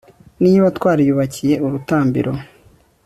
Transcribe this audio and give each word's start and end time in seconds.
niba 0.43 0.65
twariyubakiye 0.77 1.55
urutambiro 1.65 2.31